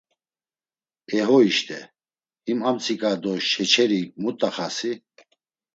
[1.17, 1.79] E ho işte,
[2.45, 4.91] him amtsika do şeçeri mut̆axasi.